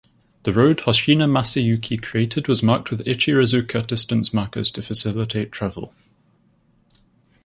[0.41, 5.93] The road Hoshina Masayuki created was marked with "ichirizuka" distance markers to facilitate travel.